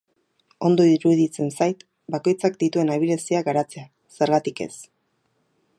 Ondo 0.69 0.85
iruditzen 0.91 1.51
zait 1.57 1.85
bakoitzak 2.15 2.57
dituen 2.65 2.91
abileziak 2.95 3.47
garatzea, 3.53 3.87
zergatik 4.19 4.65
ez. 4.69 4.73